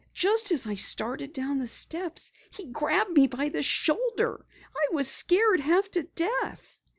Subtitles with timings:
[0.15, 4.43] Just as I started down the steps he grabbed me by the shoulder.
[4.75, 6.79] I was scared half to death."